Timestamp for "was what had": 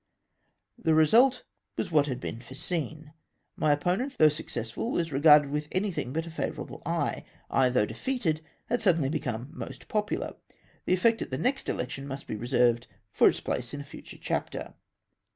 1.77-2.19